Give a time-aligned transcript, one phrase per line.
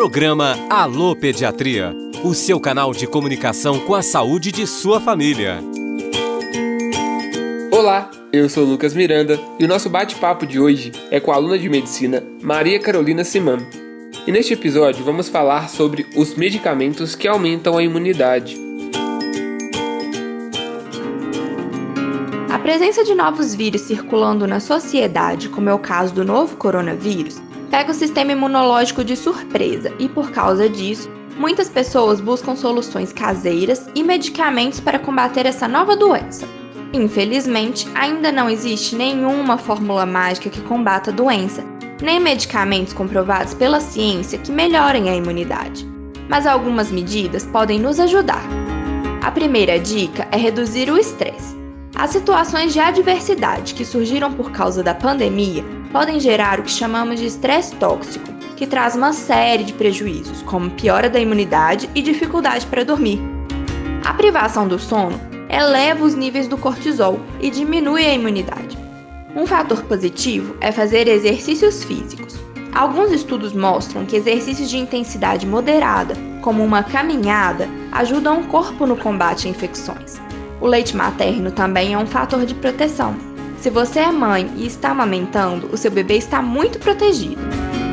[0.00, 1.94] Programa Alô Pediatria,
[2.24, 5.58] o seu canal de comunicação com a saúde de sua família.
[7.70, 11.58] Olá, eu sou Lucas Miranda e o nosso bate-papo de hoje é com a aluna
[11.58, 13.58] de medicina Maria Carolina Simão.
[14.26, 18.56] E neste episódio vamos falar sobre os medicamentos que aumentam a imunidade.
[22.50, 27.49] A presença de novos vírus circulando na sociedade, como é o caso do novo coronavírus,
[27.70, 33.88] pega o sistema imunológico de surpresa e, por causa disso, muitas pessoas buscam soluções caseiras
[33.94, 36.46] e medicamentos para combater essa nova doença.
[36.92, 41.64] Infelizmente, ainda não existe nenhuma fórmula mágica que combata a doença,
[42.02, 45.88] nem medicamentos comprovados pela ciência que melhorem a imunidade.
[46.28, 48.44] Mas algumas medidas podem nos ajudar.
[49.22, 51.59] A primeira dica é reduzir o estresse.
[52.00, 57.20] As situações de adversidade que surgiram por causa da pandemia podem gerar o que chamamos
[57.20, 58.24] de estresse tóxico,
[58.56, 63.20] que traz uma série de prejuízos, como piora da imunidade e dificuldade para dormir.
[64.02, 65.20] A privação do sono
[65.50, 68.78] eleva os níveis do cortisol e diminui a imunidade.
[69.36, 72.34] Um fator positivo é fazer exercícios físicos.
[72.72, 78.96] Alguns estudos mostram que exercícios de intensidade moderada, como uma caminhada, ajudam o corpo no
[78.96, 80.29] combate a infecções.
[80.60, 83.16] O leite materno também é um fator de proteção.
[83.58, 87.40] Se você é mãe e está amamentando, o seu bebê está muito protegido.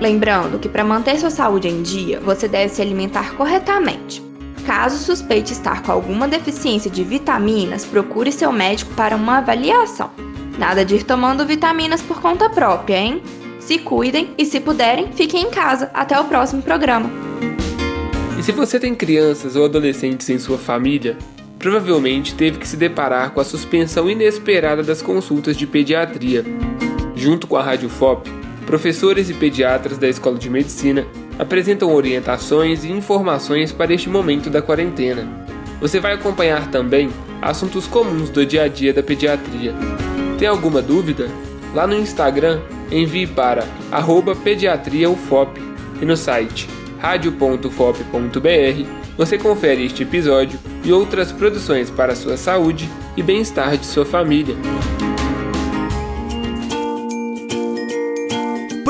[0.00, 4.22] Lembrando que para manter sua saúde em dia, você deve se alimentar corretamente.
[4.66, 10.10] Caso suspeite estar com alguma deficiência de vitaminas, procure seu médico para uma avaliação.
[10.58, 13.22] Nada de ir tomando vitaminas por conta própria, hein?
[13.60, 15.90] Se cuidem e, se puderem, fiquem em casa.
[15.94, 17.08] Até o próximo programa.
[18.38, 21.16] E se você tem crianças ou adolescentes em sua família,
[21.58, 26.44] provavelmente teve que se deparar com a suspensão inesperada das consultas de pediatria.
[27.16, 28.30] Junto com a Rádio FOP,
[28.64, 31.06] professores e pediatras da Escola de Medicina
[31.38, 35.46] apresentam orientações e informações para este momento da quarentena.
[35.80, 39.74] Você vai acompanhar também assuntos comuns do dia a dia da pediatria.
[40.38, 41.28] Tem alguma dúvida?
[41.74, 42.60] Lá no Instagram,
[42.90, 43.64] envie para
[44.42, 45.60] pediatriaufop
[46.00, 46.68] e no site
[47.00, 53.84] radio.fop.br você confere este episódio e outras produções para a sua saúde e bem-estar de
[53.84, 54.54] sua família.